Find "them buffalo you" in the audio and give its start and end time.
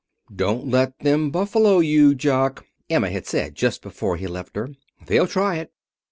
1.01-2.15